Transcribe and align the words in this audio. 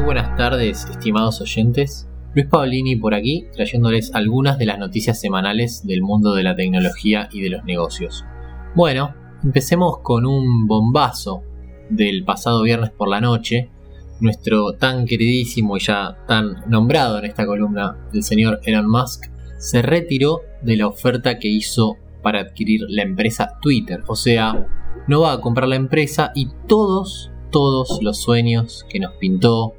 Muy 0.00 0.14
buenas 0.14 0.34
tardes, 0.34 0.86
estimados 0.86 1.42
oyentes. 1.42 2.08
Luis 2.34 2.46
Paolini 2.46 2.96
por 2.96 3.12
aquí, 3.12 3.44
trayéndoles 3.52 4.14
algunas 4.14 4.56
de 4.56 4.64
las 4.64 4.78
noticias 4.78 5.20
semanales 5.20 5.86
del 5.86 6.00
mundo 6.00 6.32
de 6.32 6.42
la 6.42 6.56
tecnología 6.56 7.28
y 7.30 7.42
de 7.42 7.50
los 7.50 7.64
negocios. 7.64 8.24
Bueno, 8.74 9.14
empecemos 9.44 9.98
con 9.98 10.24
un 10.24 10.66
bombazo 10.66 11.42
del 11.90 12.24
pasado 12.24 12.62
viernes 12.62 12.90
por 12.92 13.10
la 13.10 13.20
noche. 13.20 13.68
Nuestro 14.20 14.72
tan 14.72 15.04
queridísimo 15.04 15.76
y 15.76 15.80
ya 15.80 16.16
tan 16.26 16.64
nombrado 16.66 17.18
en 17.18 17.26
esta 17.26 17.44
columna, 17.44 17.98
el 18.14 18.22
señor 18.22 18.60
Elon 18.64 18.90
Musk, 18.90 19.26
se 19.58 19.82
retiró 19.82 20.40
de 20.62 20.78
la 20.78 20.86
oferta 20.86 21.38
que 21.38 21.48
hizo 21.48 21.98
para 22.22 22.40
adquirir 22.40 22.86
la 22.88 23.02
empresa 23.02 23.58
Twitter. 23.60 24.02
O 24.06 24.16
sea, 24.16 24.66
no 25.08 25.20
va 25.20 25.32
a 25.34 25.40
comprar 25.42 25.68
la 25.68 25.76
empresa 25.76 26.32
y 26.34 26.48
todos, 26.66 27.30
todos 27.50 27.98
los 28.00 28.22
sueños 28.22 28.86
que 28.88 28.98
nos 28.98 29.12
pintó 29.16 29.74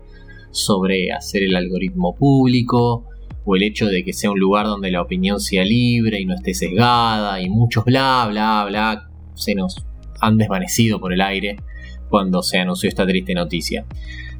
sobre 0.52 1.12
hacer 1.12 1.44
el 1.44 1.56
algoritmo 1.56 2.16
público 2.16 3.08
o 3.46 3.56
el 3.56 3.64
hecho 3.64 3.88
de 3.88 4.04
que 4.04 4.14
sea 4.14 4.32
un 4.32 4.40
lugar 4.40 4.68
donde 4.68 4.92
la 4.92 5.02
opinión 5.02 5.40
sea 5.40 5.64
libre 5.64 6.20
y 6.20 6.26
no 6.26 6.36
esté 6.36 6.54
sesgada 6.54 7.42
y 7.42 7.50
muchos 7.50 7.86
bla 7.86 8.28
bla 8.30 8.66
bla 8.66 9.10
se 9.36 9.56
nos 9.56 9.84
han 10.20 10.38
desvanecido 10.38 11.00
por 11.00 11.14
el 11.14 11.22
aire 11.22 11.58
cuando 12.10 12.44
se 12.44 12.60
anunció 12.60 12.90
esta 12.90 13.08
triste 13.08 13.34
noticia. 13.34 13.86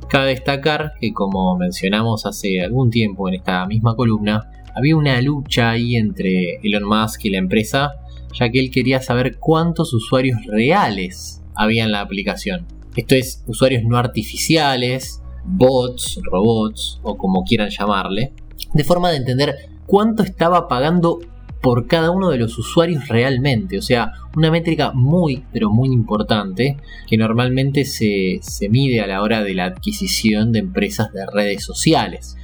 Cabe 0.10 0.28
destacar 0.28 0.94
que 1.00 1.14
como 1.14 1.58
mencionamos 1.58 2.26
hace 2.26 2.62
algún 2.62 2.92
tiempo 2.92 3.30
en 3.30 3.36
esta 3.36 3.66
misma 3.66 3.96
columna, 3.96 4.52
había 4.76 4.96
una 4.96 5.22
lucha 5.22 5.72
ahí 5.72 5.96
entre 5.96 6.58
Elon 6.64 6.84
Musk 6.84 7.26
y 7.26 7.30
la 7.30 7.38
empresa, 7.38 7.94
ya 8.34 8.50
que 8.50 8.60
él 8.60 8.72
quería 8.72 9.02
saber 9.02 9.38
cuántos 9.40 9.94
usuarios 9.94 10.46
reales 10.46 11.42
había 11.56 11.86
en 11.86 11.92
la 11.92 12.02
aplicación. 12.02 12.68
Esto 12.96 13.16
es, 13.16 13.44
usuarios 13.48 13.84
no 13.84 13.98
artificiales, 13.98 15.21
bots, 15.44 16.20
robots 16.24 17.00
o 17.04 17.18
como 17.18 17.44
quieran 17.44 17.70
llamarle, 17.70 18.34
de 18.74 18.84
forma 18.84 19.10
de 19.10 19.18
entender 19.18 19.56
cuánto 19.86 20.24
estaba 20.24 20.68
pagando 20.68 21.20
por 21.62 21.86
cada 21.88 22.10
uno 22.12 22.30
de 22.30 22.38
los 22.38 22.58
usuarios 22.58 23.08
realmente. 23.08 23.78
O 23.78 23.82
sea, 23.82 24.14
una 24.36 24.50
métrica 24.50 24.92
muy, 24.94 25.44
pero 25.54 25.70
muy 25.70 25.90
importante 25.90 26.78
que 27.08 27.18
normalmente 27.18 27.86
se, 27.86 28.40
se, 28.42 28.70
mide 28.70 29.02
a 29.02 29.08
la 29.08 29.22
hora 29.22 29.44
de 29.44 29.54
la 29.54 29.66
adquisición 29.66 30.52
de 30.52 30.60
empresas 30.60 31.14
de 31.14 31.26
redes 31.26 31.64
sociales. 31.64 32.36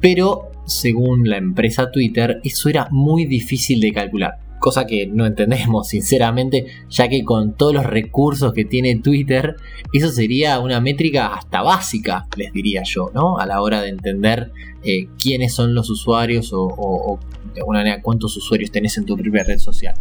Pero, 0.00 0.50
según 0.66 1.28
la 1.28 1.38
empresa 1.38 1.90
Twitter, 1.90 2.40
eso 2.44 2.68
era 2.68 2.88
muy 2.90 3.24
difícil 3.24 3.80
de 3.80 3.92
calcular 3.92 4.45
cosa 4.66 4.84
que 4.84 5.06
no 5.06 5.26
entendemos 5.26 5.86
sinceramente, 5.86 6.66
ya 6.90 7.08
que 7.08 7.22
con 7.22 7.54
todos 7.54 7.72
los 7.72 7.86
recursos 7.86 8.52
que 8.52 8.64
tiene 8.64 8.96
Twitter, 8.96 9.54
eso 9.92 10.10
sería 10.10 10.58
una 10.58 10.80
métrica 10.80 11.28
hasta 11.28 11.62
básica, 11.62 12.26
les 12.36 12.52
diría 12.52 12.82
yo, 12.84 13.12
¿no? 13.14 13.38
A 13.38 13.46
la 13.46 13.62
hora 13.62 13.80
de 13.80 13.90
entender 13.90 14.50
eh, 14.82 15.06
quiénes 15.22 15.54
son 15.54 15.72
los 15.72 15.88
usuarios 15.88 16.50
o, 16.52 17.20
de 17.54 17.60
alguna 17.60 17.78
manera 17.78 18.02
cuántos 18.02 18.36
usuarios 18.36 18.72
tenés 18.72 18.98
en 18.98 19.06
tu 19.06 19.16
propia 19.16 19.44
red 19.44 19.60
social. 19.60 19.94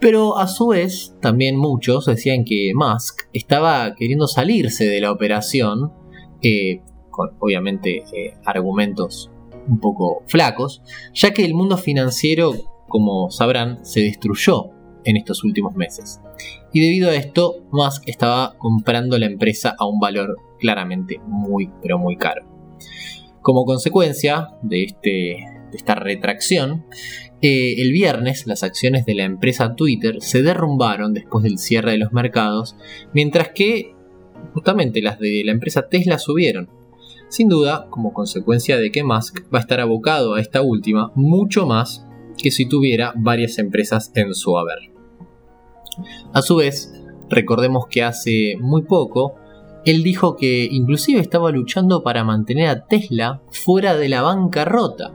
Pero 0.00 0.36
a 0.36 0.48
su 0.48 0.66
vez, 0.66 1.14
también 1.20 1.56
muchos 1.56 2.06
decían 2.06 2.44
que 2.44 2.72
Musk 2.74 3.28
estaba 3.32 3.94
queriendo 3.94 4.26
salirse 4.26 4.84
de 4.88 5.00
la 5.00 5.12
operación, 5.12 5.92
eh, 6.42 6.80
con 7.12 7.36
obviamente 7.38 8.02
eh, 8.12 8.34
argumentos 8.44 9.30
un 9.68 9.78
poco 9.78 10.24
flacos, 10.26 10.82
ya 11.14 11.32
que 11.32 11.44
el 11.44 11.54
mundo 11.54 11.76
financiero 11.76 12.75
como 12.88 13.30
sabrán, 13.30 13.84
se 13.84 14.00
destruyó 14.00 14.70
en 15.04 15.16
estos 15.16 15.44
últimos 15.44 15.74
meses. 15.74 16.20
Y 16.72 16.80
debido 16.80 17.10
a 17.10 17.14
esto, 17.14 17.64
Musk 17.70 18.08
estaba 18.08 18.56
comprando 18.58 19.18
la 19.18 19.26
empresa 19.26 19.74
a 19.78 19.86
un 19.86 19.98
valor 19.98 20.36
claramente 20.58 21.20
muy, 21.26 21.70
pero 21.80 21.98
muy 21.98 22.16
caro. 22.16 22.44
Como 23.40 23.64
consecuencia 23.64 24.48
de, 24.62 24.84
este, 24.84 25.08
de 25.08 25.76
esta 25.76 25.94
retracción, 25.94 26.84
eh, 27.40 27.80
el 27.80 27.92
viernes 27.92 28.46
las 28.46 28.62
acciones 28.62 29.06
de 29.06 29.14
la 29.14 29.24
empresa 29.24 29.76
Twitter 29.76 30.16
se 30.20 30.42
derrumbaron 30.42 31.14
después 31.14 31.44
del 31.44 31.58
cierre 31.58 31.92
de 31.92 31.98
los 31.98 32.12
mercados, 32.12 32.76
mientras 33.12 33.50
que 33.50 33.94
justamente 34.52 35.02
las 35.02 35.18
de 35.18 35.42
la 35.44 35.52
empresa 35.52 35.88
Tesla 35.88 36.18
subieron. 36.18 36.68
Sin 37.28 37.48
duda, 37.48 37.88
como 37.90 38.12
consecuencia 38.12 38.78
de 38.78 38.90
que 38.90 39.04
Musk 39.04 39.52
va 39.52 39.58
a 39.58 39.62
estar 39.62 39.80
abocado 39.80 40.34
a 40.34 40.40
esta 40.40 40.62
última 40.62 41.12
mucho 41.14 41.66
más 41.66 42.06
que 42.36 42.50
si 42.50 42.68
tuviera 42.68 43.12
varias 43.16 43.58
empresas 43.58 44.12
en 44.14 44.34
su 44.34 44.56
haber. 44.58 44.78
A 46.32 46.42
su 46.42 46.56
vez, 46.56 46.92
recordemos 47.28 47.86
que 47.88 48.02
hace 48.02 48.54
muy 48.60 48.82
poco, 48.82 49.36
él 49.84 50.02
dijo 50.02 50.36
que 50.36 50.68
inclusive 50.70 51.20
estaba 51.20 51.50
luchando 51.50 52.02
para 52.02 52.24
mantener 52.24 52.68
a 52.68 52.86
Tesla 52.86 53.42
fuera 53.50 53.96
de 53.96 54.08
la 54.08 54.22
bancarrota, 54.22 55.14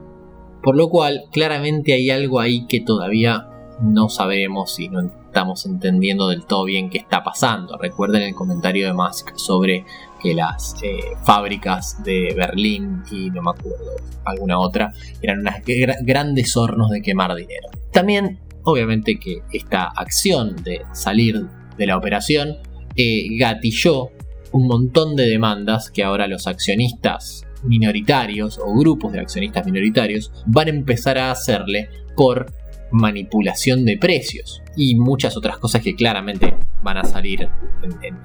por 0.64 0.76
lo 0.76 0.90
cual 0.90 1.24
claramente 1.32 1.94
hay 1.94 2.09
algo 2.09 2.40
ahí 2.40 2.66
que 2.68 2.80
todavía 2.80 3.51
no 3.81 4.09
sabemos 4.09 4.80
y 4.80 4.90
no 4.90 5.02
estamos 5.02 5.66
entendiendo 5.66 6.28
del 6.28 6.46
todo 6.46 6.66
bien 6.66 6.90
qué 6.90 7.00
está 7.00 7.24
pasando. 7.24 7.78
Recuerden 7.78 8.22
el 8.24 8.36
comentario 8.36 8.88
de 8.88 8.94
Musk 8.94 9.36
sobre 9.36 9.86
que 10.22 10.34
las 10.34 10.75
eh, 10.84 11.00
fábricas 11.24 12.03
de 12.03 12.34
Berlín 12.36 13.03
y 13.12 13.30
no 13.31 13.41
me 13.41 13.52
acuerdo 13.52 13.86
alguna 14.24 14.59
otra 14.59 14.94
eran 15.22 15.40
unos 15.40 15.56
grandes 16.03 16.56
hornos 16.56 16.91
de 16.91 17.02
quemar 17.02 17.34
dinero. 17.36 17.70
También, 17.91 18.40
obviamente, 18.64 19.20
que 19.20 19.41
esta 19.52 19.86
acción 19.86 20.56
de 20.64 20.81
salir 20.94 21.47
de 21.78 21.86
la 21.88 21.97
operación 21.97 22.58
eh, 22.96 23.38
gatilló 23.38 24.12
un 24.52 24.68
montón 24.68 25.16
de 25.16 25.28
demandas 25.28 25.90
que 25.90 26.03
ahora 26.03 26.28
los 26.28 26.46
accionistas 26.46 27.46
minoritarios 27.64 28.59
o 28.59 28.74
grupos 28.74 29.14
de 29.14 29.20
accionistas 29.20 29.66
minoritarios 29.66 30.31
van 30.46 30.68
a 30.68 30.72
empezar 30.72 31.18
a 31.18 31.31
hacerle 31.31 31.90
por 32.16 32.52
manipulación 32.91 33.85
de 33.85 33.97
precios. 33.97 34.62
Y 34.75 34.96
muchas 34.96 35.35
otras 35.38 35.57
cosas 35.57 35.81
que 35.81 35.96
claramente 35.96 36.56
van 36.84 36.97
a 36.97 37.03
salir 37.03 37.50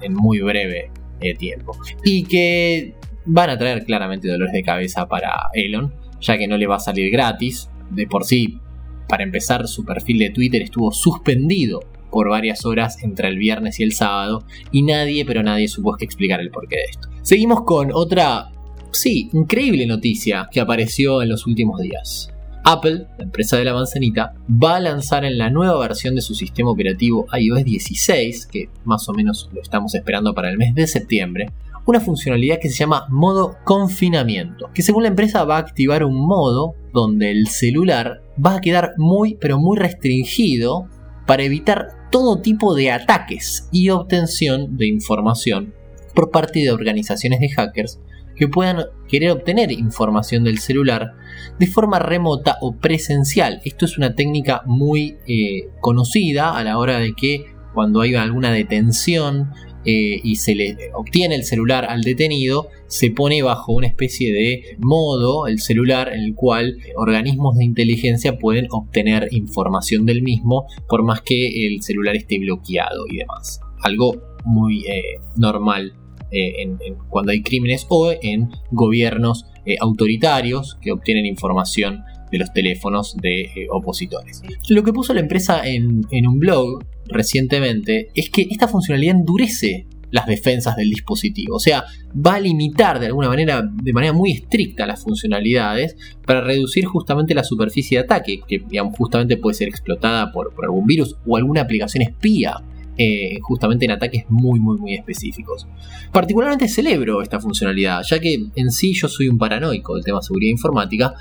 en, 0.01 0.13
muy 0.13 0.39
breve 0.39 0.91
eh, 1.19 1.35
tiempo. 1.35 1.77
Y 2.03 2.23
que 2.23 2.95
van 3.25 3.49
a 3.49 3.57
traer 3.57 3.83
claramente 3.83 4.27
dolores 4.27 4.53
de 4.53 4.63
cabeza 4.63 5.07
para 5.07 5.33
Elon 5.53 5.93
ya 6.21 6.37
que 6.37 6.47
no 6.47 6.57
le 6.57 6.67
va 6.67 6.77
a 6.77 6.79
salir 6.79 7.11
gratis. 7.11 7.69
De 7.89 8.05
por 8.05 8.25
sí 8.25 8.59
para 9.07 9.23
empezar 9.23 9.65
su 9.67 9.85
perfil 9.85 10.19
de 10.19 10.29
Twitter 10.31 10.61
estuvo 10.61 10.91
suspendido 10.91 11.79
por 12.11 12.29
varias 12.29 12.65
horas 12.65 13.01
entre 13.03 13.29
el 13.29 13.37
viernes 13.37 13.79
y 13.79 13.83
el 13.83 13.93
sábado 13.93 14.45
y 14.71 14.81
nadie 14.81 15.23
pero 15.25 15.43
nadie 15.43 15.69
supo 15.69 15.95
explicar 15.97 16.41
el 16.41 16.51
porqué 16.51 16.75
de 16.75 16.83
esto. 16.89 17.09
Seguimos 17.21 17.61
con 17.63 17.91
otra 17.93 18.49
sí 18.91 19.29
increíble 19.31 19.85
noticia 19.85 20.49
que 20.51 20.59
apareció 20.59 21.21
en 21.21 21.29
los 21.29 21.47
últimos 21.47 21.79
días 21.81 22.33
Apple, 22.69 23.07
la 23.17 23.23
empresa 23.23 23.55
de 23.55 23.63
la 23.63 23.73
manzanita, 23.73 24.33
va 24.51 24.75
a 24.75 24.79
lanzar 24.81 25.23
en 25.23 25.37
la 25.37 25.49
nueva 25.49 25.79
versión 25.79 26.15
de 26.15 26.21
su 26.21 26.35
sistema 26.35 26.69
operativo 26.69 27.25
iOS 27.33 27.63
16, 27.63 28.45
que 28.47 28.67
más 28.83 29.07
o 29.07 29.13
menos 29.13 29.49
lo 29.53 29.61
estamos 29.61 29.95
esperando 29.95 30.33
para 30.33 30.49
el 30.49 30.57
mes 30.57 30.75
de 30.75 30.85
septiembre, 30.85 31.49
una 31.85 32.01
funcionalidad 32.01 32.59
que 32.59 32.69
se 32.69 32.75
llama 32.75 33.05
modo 33.07 33.55
confinamiento, 33.63 34.69
que 34.73 34.81
según 34.81 35.03
la 35.03 35.09
empresa 35.09 35.45
va 35.45 35.55
a 35.55 35.59
activar 35.59 36.03
un 36.03 36.27
modo 36.27 36.75
donde 36.91 37.31
el 37.31 37.47
celular 37.47 38.21
va 38.45 38.55
a 38.55 38.61
quedar 38.61 38.95
muy 38.97 39.35
pero 39.35 39.57
muy 39.59 39.77
restringido 39.77 40.89
para 41.25 41.43
evitar 41.43 41.87
todo 42.11 42.41
tipo 42.41 42.75
de 42.75 42.91
ataques 42.91 43.69
y 43.71 43.91
obtención 43.91 44.75
de 44.75 44.87
información 44.87 45.73
por 46.13 46.31
parte 46.31 46.59
de 46.59 46.71
organizaciones 46.71 47.39
de 47.39 47.47
hackers 47.47 48.01
que 48.37 48.47
puedan 48.47 48.85
querer 49.07 49.31
obtener 49.31 49.71
información 49.71 50.43
del 50.43 50.59
celular 50.59 51.13
de 51.59 51.67
forma 51.67 51.99
remota 51.99 52.57
o 52.61 52.75
presencial. 52.75 53.61
Esto 53.65 53.85
es 53.85 53.97
una 53.97 54.15
técnica 54.15 54.61
muy 54.65 55.17
eh, 55.27 55.69
conocida 55.81 56.55
a 56.55 56.63
la 56.63 56.77
hora 56.77 56.99
de 56.99 57.13
que 57.13 57.45
cuando 57.73 58.01
hay 58.01 58.15
alguna 58.15 58.51
detención 58.51 59.51
eh, 59.85 60.19
y 60.23 60.35
se 60.35 60.55
le 60.55 60.75
obtiene 60.95 61.35
el 61.35 61.43
celular 61.43 61.85
al 61.85 62.01
detenido, 62.01 62.69
se 62.87 63.11
pone 63.11 63.41
bajo 63.41 63.71
una 63.71 63.87
especie 63.87 64.33
de 64.33 64.77
modo 64.79 65.47
el 65.47 65.59
celular 65.59 66.09
en 66.09 66.21
el 66.21 66.35
cual 66.35 66.77
organismos 66.95 67.55
de 67.55 67.65
inteligencia 67.65 68.37
pueden 68.37 68.67
obtener 68.71 69.27
información 69.31 70.05
del 70.05 70.23
mismo 70.23 70.65
por 70.89 71.03
más 71.03 71.21
que 71.21 71.67
el 71.67 71.81
celular 71.81 72.15
esté 72.15 72.39
bloqueado 72.39 73.05
y 73.09 73.17
demás. 73.17 73.61
Algo 73.83 74.21
muy 74.43 74.85
eh, 74.87 75.19
normal 75.37 75.93
eh, 76.31 76.75
cuando 77.09 77.31
hay 77.31 77.41
crímenes 77.41 77.85
o 77.89 78.11
en 78.21 78.49
gobiernos 78.71 79.45
eh, 79.65 79.75
autoritarios 79.81 80.77
que 80.81 80.91
obtienen 80.91 81.25
información 81.25 82.03
de 82.31 82.37
los 82.39 82.51
teléfonos 82.53 83.15
de 83.17 83.41
eh, 83.41 83.67
opositores. 83.69 84.41
Lo 84.69 84.83
que 84.83 84.93
puso 84.93 85.13
la 85.13 85.21
empresa 85.21 85.65
en, 85.65 86.05
un 86.11 86.39
blog 86.39 86.83
recientemente 87.07 88.09
es 88.13 88.29
que 88.29 88.47
esta 88.49 88.67
funcionalidad 88.67 89.15
endurece 89.15 89.87
las 90.11 90.25
defensas 90.25 90.75
del 90.77 90.89
dispositivo. 90.89 91.55
O 91.55 91.59
sea, 91.59 91.83
va 92.15 92.35
a 92.35 92.39
limitar 92.39 92.99
de 92.99 93.07
alguna 93.07 93.27
manera, 93.27 93.61
de 93.61 93.93
manera 93.93 94.13
muy 94.13 94.31
estricta 94.31 94.85
las 94.85 95.03
funcionalidades 95.03 95.97
para 96.25 96.41
reducir 96.41 96.85
justamente 96.85 97.33
la 97.33 97.43
superficie 97.43 97.97
de 97.97 98.05
ataque, 98.05 98.39
que 98.47 98.61
justamente 98.97 99.37
puede 99.37 99.55
ser 99.55 99.67
explotada 99.67 100.31
por, 100.31 100.53
por 100.53 100.65
algún 100.65 100.85
virus 100.85 101.17
o 101.25 101.35
alguna 101.35 101.61
aplicación 101.61 102.03
espía 102.03 102.55
eh, 102.97 103.39
justamente 103.41 103.85
en 103.85 103.91
ataques 103.91 104.25
muy 104.29 104.59
muy 104.59 104.77
muy 104.77 104.93
específicos. 104.95 105.67
Particularmente 106.11 106.67
celebro 106.67 107.21
esta 107.21 107.39
funcionalidad, 107.39 108.01
ya 108.03 108.19
que 108.19 108.47
en 108.55 108.71
sí 108.71 108.93
yo 108.93 109.07
soy 109.07 109.29
un 109.29 109.37
paranoico 109.37 109.95
del 109.95 110.03
tema 110.03 110.21
seguridad 110.21 110.51
informática, 110.51 111.13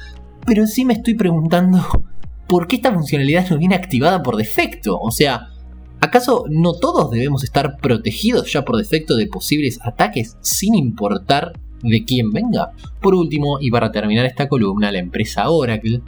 pero 0.46 0.62
en 0.62 0.68
sí 0.68 0.84
me 0.84 0.94
estoy 0.94 1.14
preguntando 1.14 1.84
por 2.48 2.66
qué 2.66 2.76
esta 2.76 2.92
funcionalidad 2.92 3.50
no 3.50 3.58
viene 3.58 3.74
activada 3.74 4.22
por 4.22 4.36
defecto. 4.36 4.98
O 4.98 5.10
sea, 5.10 5.48
¿acaso 6.00 6.44
no 6.48 6.72
todos 6.74 7.10
debemos 7.10 7.44
estar 7.44 7.76
protegidos 7.76 8.52
ya 8.52 8.64
por 8.64 8.76
defecto 8.76 9.16
de 9.16 9.26
posibles 9.26 9.78
ataques 9.82 10.36
sin 10.40 10.74
importar 10.74 11.52
de 11.82 12.04
quién 12.04 12.30
venga? 12.30 12.72
Por 13.02 13.14
último, 13.14 13.58
y 13.60 13.70
para 13.70 13.90
terminar 13.90 14.24
esta 14.24 14.48
columna, 14.48 14.92
la 14.92 14.98
empresa 14.98 15.50
Oracle, 15.50 16.00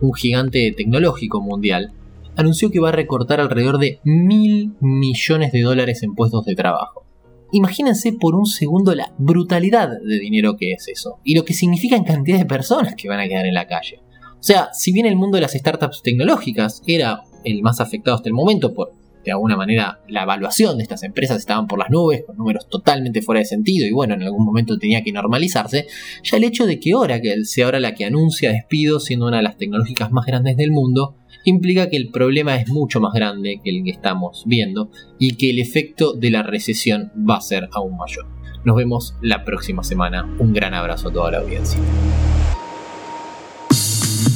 un 0.00 0.12
gigante 0.12 0.72
tecnológico 0.76 1.40
mundial, 1.40 1.92
anunció 2.36 2.70
que 2.70 2.80
va 2.80 2.90
a 2.90 2.92
recortar 2.92 3.40
alrededor 3.40 3.78
de 3.78 4.00
mil 4.04 4.74
millones 4.80 5.52
de 5.52 5.62
dólares 5.62 6.02
en 6.02 6.14
puestos 6.14 6.44
de 6.44 6.54
trabajo. 6.54 7.04
Imagínense 7.52 8.12
por 8.12 8.34
un 8.34 8.46
segundo 8.46 8.94
la 8.94 9.12
brutalidad 9.18 9.88
de 9.88 10.18
dinero 10.18 10.56
que 10.56 10.72
es 10.72 10.88
eso 10.88 11.20
y 11.24 11.34
lo 11.34 11.44
que 11.44 11.54
significa 11.54 11.96
en 11.96 12.04
cantidad 12.04 12.38
de 12.38 12.44
personas 12.44 12.94
que 12.96 13.08
van 13.08 13.20
a 13.20 13.28
quedar 13.28 13.46
en 13.46 13.54
la 13.54 13.66
calle. 13.66 14.00
O 14.32 14.42
sea, 14.42 14.68
si 14.72 14.92
bien 14.92 15.06
el 15.06 15.16
mundo 15.16 15.36
de 15.36 15.42
las 15.42 15.52
startups 15.52 16.02
tecnológicas 16.02 16.82
era 16.86 17.22
el 17.44 17.62
más 17.62 17.80
afectado 17.80 18.16
hasta 18.16 18.28
el 18.28 18.34
momento 18.34 18.74
por 18.74 18.92
de 19.26 19.32
alguna 19.32 19.56
manera 19.56 20.00
la 20.08 20.22
evaluación 20.22 20.76
de 20.76 20.82
estas 20.82 21.02
empresas 21.02 21.38
estaban 21.38 21.66
por 21.66 21.78
las 21.78 21.90
nubes, 21.90 22.24
con 22.26 22.36
números 22.36 22.68
totalmente 22.68 23.22
fuera 23.22 23.40
de 23.40 23.44
sentido 23.44 23.86
y 23.86 23.92
bueno, 23.92 24.14
en 24.14 24.22
algún 24.22 24.44
momento 24.44 24.78
tenía 24.78 25.02
que 25.02 25.12
normalizarse, 25.12 25.86
ya 26.22 26.36
el 26.36 26.44
hecho 26.44 26.66
de 26.66 26.80
que 26.80 26.94
Oracle 26.94 27.44
sea 27.44 27.66
ahora 27.66 27.80
la 27.80 27.94
que 27.94 28.04
anuncia 28.04 28.52
despidos 28.52 29.04
siendo 29.04 29.26
una 29.26 29.38
de 29.38 29.42
las 29.42 29.56
tecnológicas 29.56 30.12
más 30.12 30.26
grandes 30.26 30.56
del 30.56 30.70
mundo, 30.70 31.16
implica 31.44 31.88
que 31.88 31.96
el 31.96 32.10
problema 32.10 32.56
es 32.56 32.68
mucho 32.68 33.00
más 33.00 33.12
grande 33.14 33.60
que 33.62 33.70
el 33.70 33.84
que 33.84 33.90
estamos 33.90 34.44
viendo 34.46 34.90
y 35.18 35.36
que 35.36 35.50
el 35.50 35.60
efecto 35.60 36.12
de 36.12 36.30
la 36.30 36.42
recesión 36.42 37.12
va 37.16 37.36
a 37.36 37.40
ser 37.40 37.68
aún 37.72 37.96
mayor. 37.96 38.26
Nos 38.64 38.74
vemos 38.74 39.14
la 39.22 39.44
próxima 39.44 39.84
semana. 39.84 40.28
Un 40.40 40.52
gran 40.52 40.74
abrazo 40.74 41.08
a 41.08 41.12
toda 41.12 41.30
la 41.30 41.38
audiencia. 41.38 41.78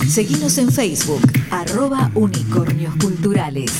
Seguimos 0.07 0.57
en 0.59 0.71
Facebook, 0.71 1.23
unicornios 2.15 2.95
culturales. 2.97 3.73